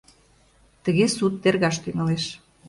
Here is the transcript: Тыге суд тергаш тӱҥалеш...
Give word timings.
Тыге 0.83 1.05
суд 1.15 1.33
тергаш 1.43 1.75
тӱҥалеш... 1.83 2.25